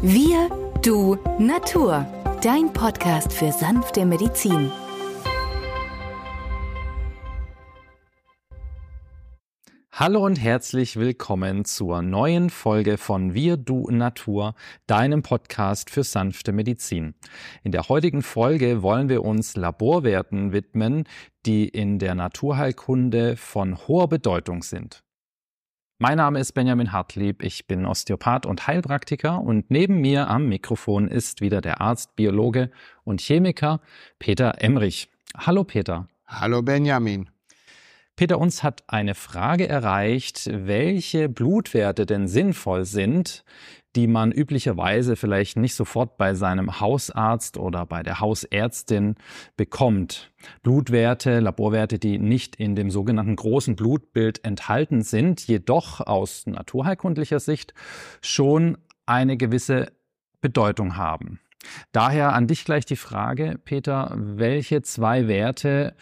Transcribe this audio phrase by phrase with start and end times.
[0.00, 0.48] Wir,
[0.84, 2.06] du, Natur.
[2.40, 4.70] Dein Podcast für sanfte Medizin.
[9.90, 14.54] Hallo und herzlich willkommen zur neuen Folge von Wir, du, Natur,
[14.86, 17.16] deinem Podcast für sanfte Medizin.
[17.64, 21.08] In der heutigen Folge wollen wir uns Laborwerten widmen,
[21.44, 25.02] die in der Naturheilkunde von hoher Bedeutung sind.
[26.00, 31.08] Mein Name ist Benjamin Hartlieb, ich bin Osteopath und Heilpraktiker und neben mir am Mikrofon
[31.08, 32.70] ist wieder der Arzt, Biologe
[33.02, 33.80] und Chemiker
[34.20, 35.10] Peter Emrich.
[35.36, 36.06] Hallo Peter.
[36.24, 37.28] Hallo Benjamin.
[38.14, 43.44] Peter, uns hat eine Frage erreicht, welche Blutwerte denn sinnvoll sind,
[43.96, 49.16] die man üblicherweise vielleicht nicht sofort bei seinem Hausarzt oder bei der Hausärztin
[49.56, 50.30] bekommt.
[50.62, 57.74] Blutwerte, Laborwerte, die nicht in dem sogenannten großen Blutbild enthalten sind, jedoch aus naturheilkundlicher Sicht
[58.20, 59.90] schon eine gewisse
[60.40, 61.40] Bedeutung haben.
[61.92, 65.94] Daher an dich gleich die Frage, Peter, welche zwei Werte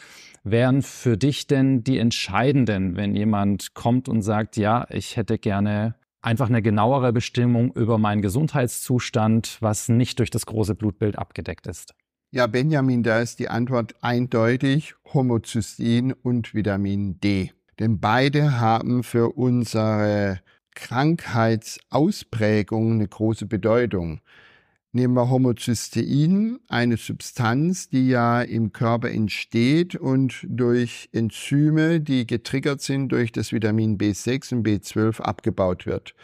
[0.45, 5.95] wären für dich denn die entscheidenden, wenn jemand kommt und sagt, ja, ich hätte gerne
[6.27, 11.95] einfach eine genauere Bestimmung über meinen Gesundheitszustand, was nicht durch das große Blutbild abgedeckt ist?
[12.33, 17.53] Ja, Benjamin, da ist die Antwort eindeutig Homozystein und Vitamin D.
[17.79, 20.41] Denn beide haben für unsere
[20.75, 24.21] Krankheitsausprägung eine große Bedeutung
[24.93, 32.81] nehmen wir Homozystein, eine Substanz, die ja im Körper entsteht und durch Enzyme, die getriggert
[32.81, 36.15] sind durch das Vitamin B6 und B12 abgebaut wird.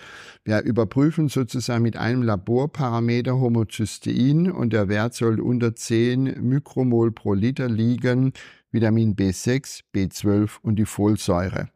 [0.45, 7.35] Wir überprüfen sozusagen mit einem Laborparameter Homozystein und der Wert soll unter 10 Mikromol pro
[7.35, 8.33] Liter liegen,
[8.71, 11.69] Vitamin B6, B12 und die Folsäure.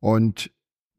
[0.00, 0.50] Und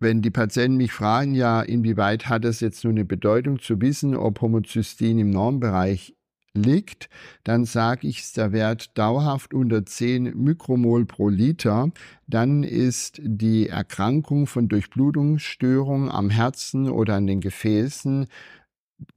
[0.02, 4.16] wenn die Patienten mich fragen, ja, inwieweit hat es jetzt nur eine Bedeutung zu wissen,
[4.16, 6.16] ob Homozystein im Normbereich
[6.54, 7.10] liegt,
[7.44, 11.92] dann sage ich, ist der Wert dauerhaft unter 10 Mikromol pro Liter,
[12.28, 18.28] dann ist die Erkrankung von Durchblutungsstörungen am Herzen oder an den Gefäßen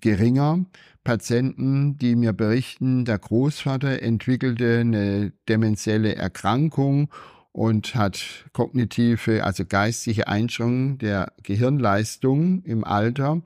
[0.01, 0.65] geringer.
[1.03, 7.11] Patienten, die mir berichten, der Großvater entwickelte eine demenzielle Erkrankung
[7.55, 8.21] und hat
[8.53, 13.43] kognitive, also geistige Einschränkungen der Gehirnleistung im Alter.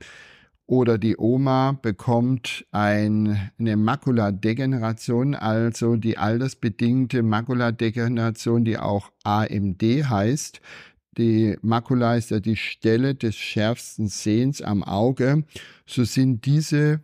[0.65, 10.59] Oder die Oma bekommt ein, eine Makuladegeneration, also die altersbedingte Makuladegeneration, die auch AMD heißt.
[11.17, 15.43] Die Makula ist ja die Stelle des schärfsten Sehens am Auge.
[15.85, 17.01] So sind diese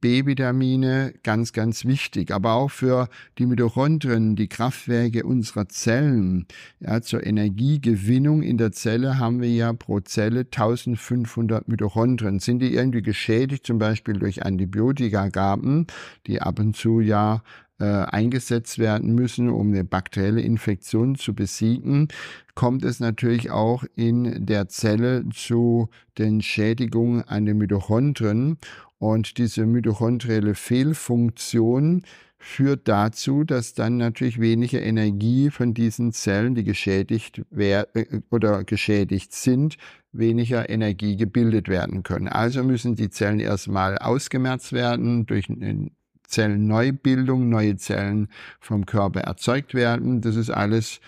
[0.00, 6.46] B-Vitamine ganz, ganz wichtig, aber auch für die Mitochondrien, die Kraftwerke unserer Zellen.
[6.80, 12.40] Ja, zur Energiegewinnung in der Zelle haben wir ja pro Zelle 1500 Mitochondrien.
[12.40, 15.86] Sind die irgendwie geschädigt, zum Beispiel durch Antibiotikagaben,
[16.26, 17.42] die ab und zu ja
[17.80, 22.08] äh, eingesetzt werden müssen, um eine bakterielle Infektion zu besiegen,
[22.54, 25.88] kommt es natürlich auch in der Zelle zu
[26.18, 28.58] den Schädigungen an den Mitochondrien.
[28.98, 32.02] Und diese mitochondrielle Fehlfunktion
[32.38, 38.64] führt dazu, dass dann natürlich weniger Energie von diesen Zellen, die geschädigt werden äh, oder
[38.64, 39.76] geschädigt sind,
[40.12, 42.28] weniger Energie gebildet werden können.
[42.28, 45.90] Also müssen die Zellen erstmal ausgemerzt werden durch eine
[46.24, 48.28] Zellenneubildung, neue Zellen
[48.60, 50.20] vom Körper erzeugt werden.
[50.20, 51.00] Das ist alles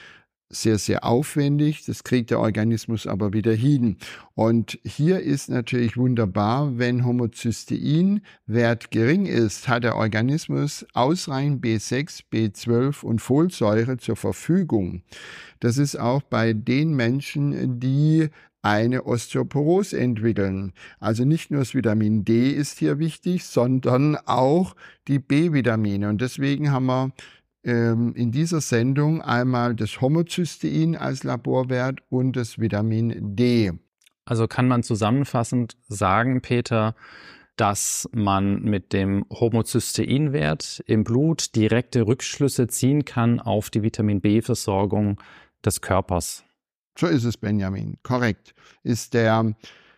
[0.51, 1.85] sehr, sehr aufwendig.
[1.87, 3.97] Das kriegt der Organismus aber wieder hin.
[4.35, 13.05] Und hier ist natürlich wunderbar, wenn Homozystein-Wert gering ist, hat der Organismus ausreichend B6, B12
[13.05, 15.03] und Folsäure zur Verfügung.
[15.61, 18.29] Das ist auch bei den Menschen, die
[18.63, 20.73] eine Osteoporose entwickeln.
[20.99, 24.77] Also nicht nur das Vitamin D ist hier wichtig, sondern auch
[25.09, 26.09] die B-Vitamine.
[26.09, 27.13] Und deswegen haben wir
[27.63, 33.73] in dieser Sendung einmal das Homozystein als Laborwert und das Vitamin D.
[34.25, 36.95] Also kann man zusammenfassend sagen, Peter,
[37.57, 45.21] dass man mit dem Homozysteinwert im Blut direkte Rückschlüsse ziehen kann auf die Vitamin B-Versorgung
[45.63, 46.45] des Körpers.
[46.99, 47.99] So ist es, Benjamin.
[48.03, 48.55] Korrekt.
[48.83, 49.55] Ist der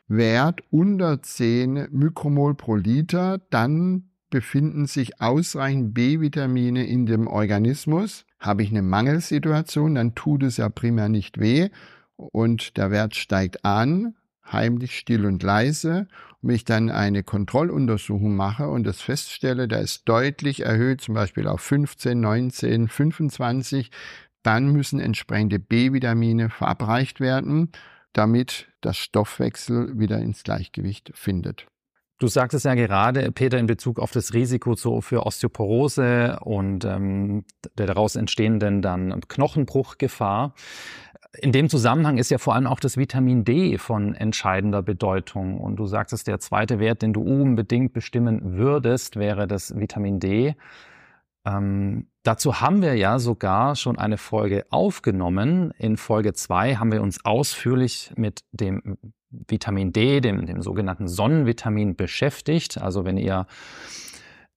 [0.08, 8.25] Wert unter 10 Mikromol pro Liter, dann befinden sich ausreichend B-Vitamine in dem Organismus.
[8.40, 11.69] Habe ich eine Mangelsituation, dann tut es ja primär nicht weh
[12.17, 14.14] und der Wert steigt an,
[14.50, 16.08] heimlich, still und leise.
[16.40, 21.14] Und wenn ich dann eine Kontrolluntersuchung mache und das feststelle, da ist deutlich erhöht, zum
[21.14, 23.90] Beispiel auf 15, 19, 25,
[24.43, 27.70] dann müssen entsprechende B-Vitamine verabreicht werden,
[28.14, 31.67] damit das Stoffwechsel wieder ins Gleichgewicht findet.
[32.22, 37.44] Du sagtest ja gerade, Peter, in Bezug auf das Risiko für Osteoporose und ähm,
[37.76, 40.54] der daraus entstehenden dann Knochenbruchgefahr.
[41.40, 45.58] In dem Zusammenhang ist ja vor allem auch das Vitamin D von entscheidender Bedeutung.
[45.58, 50.54] Und du sagtest, der zweite Wert, den du unbedingt bestimmen würdest, wäre das Vitamin D.
[51.44, 55.73] Ähm, dazu haben wir ja sogar schon eine Folge aufgenommen.
[55.79, 58.99] In Folge zwei haben wir uns ausführlich mit dem
[59.31, 62.79] Vitamin D, dem, dem sogenannten Sonnenvitamin beschäftigt.
[62.79, 63.47] Also wenn ihr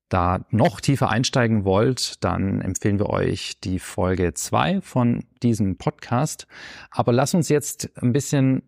[0.10, 6.48] da noch tiefer einsteigen wollt, dann empfehlen wir euch die Folge zwei von diesem Podcast.
[6.92, 8.62] Aber lass uns jetzt ein bisschen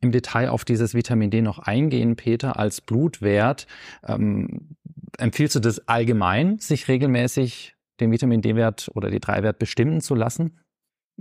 [0.00, 3.66] im Detail auf dieses Vitamin D noch eingehen, Peter, als Blutwert.
[4.06, 4.76] Ähm,
[5.18, 10.58] empfiehlst du das allgemein, sich regelmäßig den Vitamin D-Wert oder die 3-Wert bestimmen zu lassen?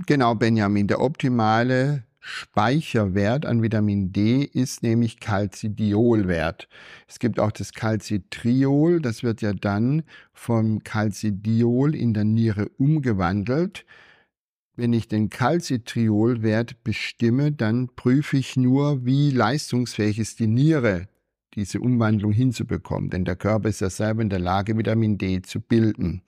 [0.05, 0.87] Genau, Benjamin.
[0.87, 6.67] Der optimale Speicherwert an Vitamin D ist nämlich Calcidiolwert.
[7.07, 13.85] Es gibt auch das Calcitriol, das wird ja dann vom Calcidiol in der Niere umgewandelt.
[14.79, 21.09] Wenn ich den Calcitriolwert bestimme, dann prüfe ich nur, wie leistungsfähig ist die Niere
[21.53, 25.59] diese Umwandlung hinzubekommen, denn der Körper ist ja selber in der Lage, Vitamin D zu
[25.59, 26.21] bilden.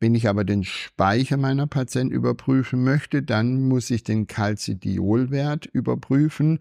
[0.00, 6.58] Wenn ich aber den Speicher meiner Patienten überprüfen möchte, dann muss ich den Calcidiolwert überprüfen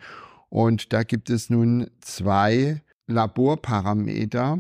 [0.50, 4.60] und da gibt es nun zwei Laborparameter,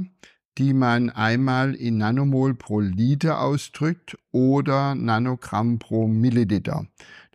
[0.57, 6.85] die man einmal in Nanomol pro Liter ausdrückt oder Nanogramm pro Milliliter.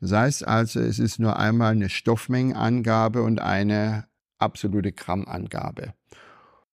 [0.01, 4.05] Das heißt also, es ist nur einmal eine Stoffmengenangabe und eine
[4.39, 5.95] absolute Grammangabe.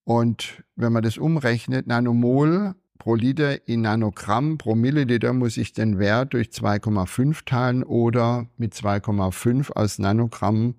[0.03, 5.97] Und wenn man das umrechnet, Nanomol pro Liter in Nanogramm pro Milliliter muss ich den
[5.97, 10.75] Wert durch 2,5 teilen oder mit 2,5 aus Nanogramm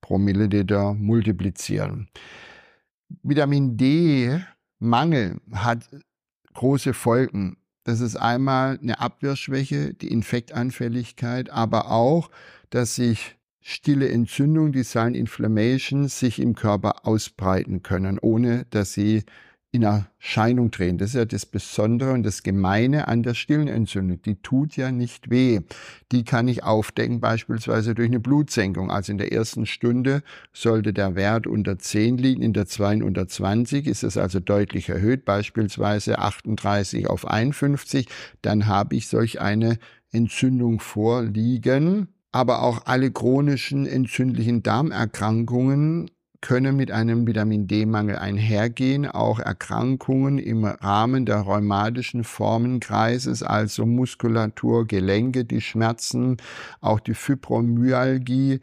[0.00, 2.08] pro Milliliter multiplizieren.
[3.22, 4.40] Vitamin D
[4.80, 5.88] Mangel hat
[6.54, 7.58] große Folgen.
[7.84, 12.30] Das ist einmal eine Abwehrschwäche, die Infektanfälligkeit, aber auch,
[12.70, 19.24] dass sich stille Entzündungen, die Silent Inflammation, sich im Körper ausbreiten können, ohne dass sie
[19.72, 20.98] in Erscheinung drehen.
[20.98, 24.20] Das ist ja das Besondere und das Gemeine an der stillen Entzündung.
[24.22, 25.60] Die tut ja nicht weh.
[26.10, 28.90] Die kann ich aufdecken, beispielsweise durch eine Blutsenkung.
[28.90, 30.22] Also in der ersten Stunde
[30.52, 34.88] sollte der Wert unter 10 liegen, in der zweiten unter 20 ist es also deutlich
[34.88, 38.08] erhöht, beispielsweise 38 auf 51.
[38.42, 39.78] Dann habe ich solch eine
[40.10, 46.10] Entzündung vorliegen aber auch alle chronischen entzündlichen Darmerkrankungen
[46.40, 54.86] können mit einem Vitamin D-Mangel einhergehen, auch Erkrankungen im Rahmen der rheumatischen Formenkreises, also Muskulatur,
[54.86, 56.38] Gelenke, die Schmerzen,
[56.80, 58.60] auch die Fibromyalgie,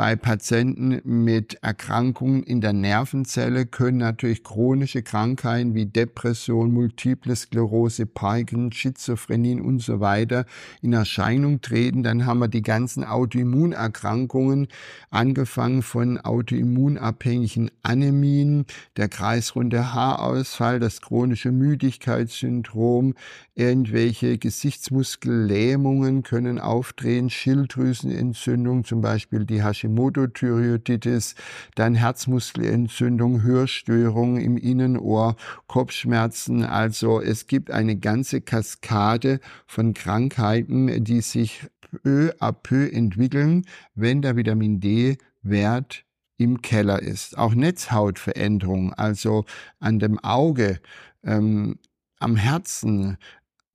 [0.00, 8.06] bei Patienten mit Erkrankungen in der Nervenzelle können natürlich chronische Krankheiten wie Depression, Multiple Sklerose,
[8.06, 10.46] Parkinson, Schizophrenie und so weiter
[10.80, 12.02] in Erscheinung treten.
[12.02, 14.68] Dann haben wir die ganzen Autoimmunerkrankungen,
[15.10, 18.64] angefangen von autoimmunabhängigen Anämien,
[18.96, 23.12] der kreisrunde Haarausfall, das chronische Müdigkeitssyndrom,
[23.54, 31.34] irgendwelche Gesichtsmuskellähmungen können auftreten, Schilddrüsenentzündung, zum Beispiel die Hashimoto Hashimoto-Thyreoiditis,
[31.74, 35.36] dann Herzmuskelentzündung, Hörstörungen im Innenohr,
[35.66, 36.64] Kopfschmerzen.
[36.64, 41.66] Also es gibt eine ganze Kaskade von Krankheiten, die sich
[42.02, 46.04] peu à peu entwickeln, wenn der Vitamin D-Wert
[46.36, 47.36] im Keller ist.
[47.36, 49.44] Auch Netzhautveränderungen, also
[49.78, 50.80] an dem Auge,
[51.24, 51.78] ähm,
[52.18, 53.18] am Herzen,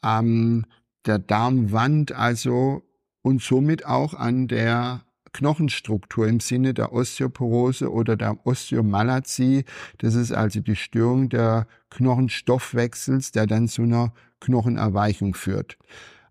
[0.02, 0.66] an
[1.06, 2.84] der Darmwand, also
[3.22, 5.05] und somit auch an der
[5.36, 9.66] Knochenstruktur im Sinne der Osteoporose oder der Osteomalazie.
[9.98, 15.78] Das ist also die Störung der Knochenstoffwechsels, der dann zu einer Knochenerweichung führt.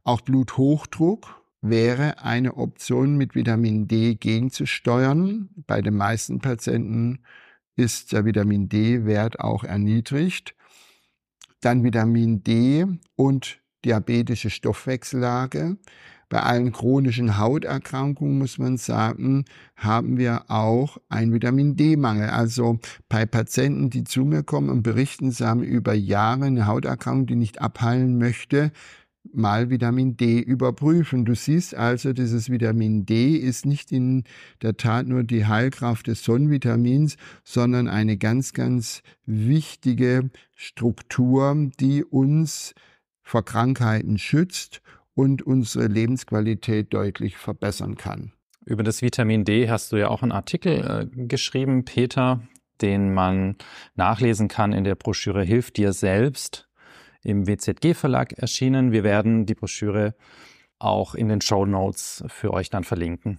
[0.04, 5.50] Auch Bluthochdruck wäre eine Option, mit Vitamin D gegenzusteuern.
[5.66, 7.20] Bei den meisten Patienten
[7.76, 10.54] ist der Vitamin D-Wert auch erniedrigt.
[11.60, 15.76] Dann Vitamin D und diabetische Stoffwechsellage.
[16.34, 19.44] Bei allen chronischen Hauterkrankungen, muss man sagen,
[19.76, 22.28] haben wir auch einen Vitamin D-Mangel.
[22.28, 27.26] Also bei Patienten, die zu mir kommen und berichten, sie haben über Jahre eine Hauterkrankung,
[27.26, 28.72] die nicht abheilen möchte,
[29.32, 31.24] mal Vitamin D überprüfen.
[31.24, 34.24] Du siehst also, dieses Vitamin D ist nicht in
[34.60, 42.74] der Tat nur die Heilkraft des Sonnenvitamins, sondern eine ganz, ganz wichtige Struktur, die uns
[43.22, 44.82] vor Krankheiten schützt
[45.14, 48.32] und unsere Lebensqualität deutlich verbessern kann.
[48.64, 52.42] Über das Vitamin D hast du ja auch einen Artikel äh, geschrieben, Peter.
[52.80, 53.56] den man
[53.94, 56.68] nachlesen kann in der Broschüre Hilf dir selbst
[57.22, 58.90] im WZG Verlag erschienen.
[58.90, 60.14] Wir werden die Broschüre
[60.78, 63.38] auch in den Show Notes für euch dann verlinken.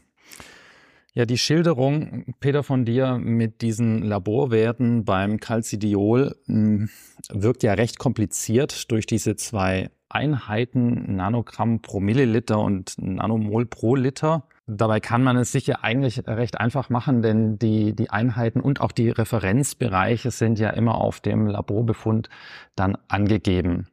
[1.13, 6.89] Ja, die Schilderung, Peter, von dir mit diesen Laborwerten beim Calcidiol hm,
[7.29, 14.47] wirkt ja recht kompliziert durch diese zwei Einheiten, Nanogramm pro Milliliter und Nanomol pro Liter.
[14.67, 18.81] Dabei kann man es sich ja eigentlich recht einfach machen, denn die, die Einheiten und
[18.81, 22.29] auch die Referenzbereiche sind ja immer auf dem Laborbefund
[22.75, 23.87] dann angegeben.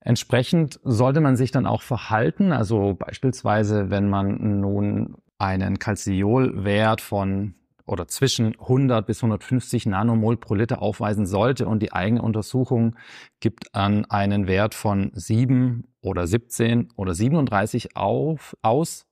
[0.00, 7.54] Entsprechend sollte man sich dann auch verhalten, also beispielsweise, wenn man nun einen Calciolwert von
[7.86, 12.96] oder zwischen 100 bis 150 Nanomol pro Liter aufweisen sollte und die eigene Untersuchung
[13.40, 19.06] gibt an einen Wert von 7 oder 17 oder 37 auf, aus,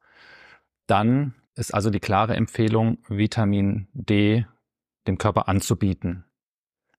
[0.86, 4.46] dann ist also die klare Empfehlung, Vitamin D
[5.06, 6.24] dem Körper anzubieten.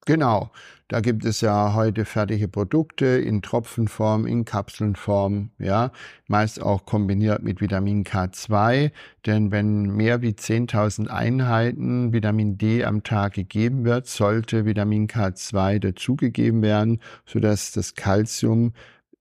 [0.06, 0.52] Genau,
[0.90, 5.92] da gibt es ja heute fertige Produkte in Tropfenform, in Kapselnform, ja,
[6.28, 8.92] meist auch kombiniert mit Vitamin K2,
[9.26, 15.80] denn wenn mehr wie 10.000 Einheiten Vitamin D am Tag gegeben wird, sollte Vitamin K2
[15.80, 18.74] dazugegeben werden, sodass das Kalzium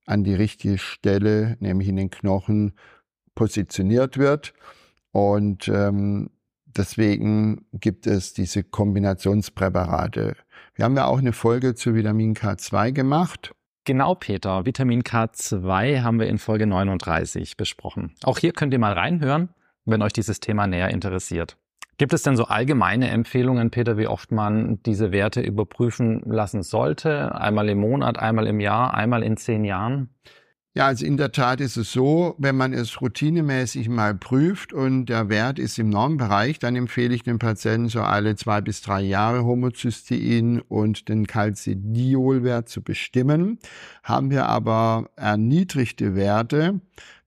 [0.05, 2.73] an die richtige Stelle, nämlich in den Knochen,
[3.37, 4.53] positioniert wird.
[5.13, 6.31] Und ähm,
[6.67, 10.35] deswegen gibt es diese Kombinationspräparate.
[10.75, 13.55] Wir haben ja auch eine Folge zu Vitamin K2 gemacht.
[13.85, 14.65] Genau, Peter.
[14.65, 18.15] Vitamin K2 haben wir in Folge 39 besprochen.
[18.23, 19.51] Auch hier könnt ihr mal reinhören,
[19.85, 21.59] wenn euch dieses Thema näher interessiert.
[21.99, 27.35] Gibt es denn so allgemeine Empfehlungen, Peter, wie oft man diese Werte überprüfen lassen sollte?
[27.35, 30.09] Einmal im Monat, einmal im Jahr, einmal in zehn Jahren?
[30.75, 35.05] Ja, also in der Tat ist es so, wenn man es routinemäßig mal prüft und
[35.05, 39.03] der Wert ist im Normbereich, dann empfehle ich dem Patienten so alle zwei bis drei
[39.03, 43.59] Jahre Homozystein und den Calcidiolwert zu bestimmen.
[44.03, 46.81] Haben wir aber erniedrigte Werte,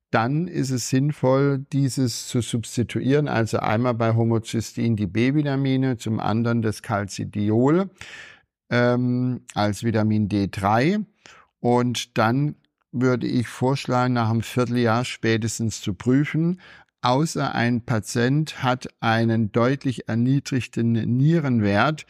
[0.09, 3.27] dann ist es sinnvoll, dieses zu substituieren.
[3.27, 7.91] Also einmal bei Homozystein die B-Vitamine, zum anderen das Calcidiol
[8.71, 11.05] ähm, als Vitamin D3.
[11.59, 12.55] Und dann
[13.01, 16.59] würde ich vorschlagen, nach einem Vierteljahr spätestens zu prüfen,
[17.01, 22.05] außer ein Patient hat einen deutlich erniedrigten Nierenwert,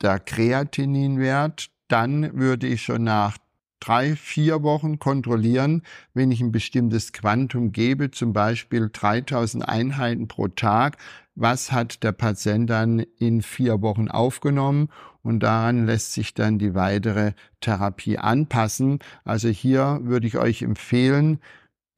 [0.00, 3.36] der Kreatininwert, dann würde ich schon nach
[3.80, 5.82] drei, vier Wochen kontrollieren,
[6.14, 10.98] wenn ich ein bestimmtes Quantum gebe, zum Beispiel 3000 Einheiten pro Tag,
[11.34, 14.88] was hat der Patient dann in vier Wochen aufgenommen
[15.22, 19.00] und daran lässt sich dann die weitere Therapie anpassen.
[19.24, 21.40] Also hier würde ich euch empfehlen,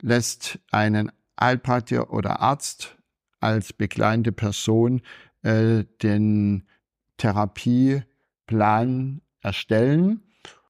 [0.01, 2.97] lässt einen Heilpraktiker oder Arzt
[3.41, 5.03] als begleitende Person
[5.43, 6.65] äh, den
[7.17, 10.23] Therapieplan erstellen.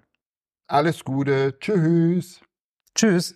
[0.68, 2.40] Alles Gute, tschüss.
[2.96, 3.36] Tschüss.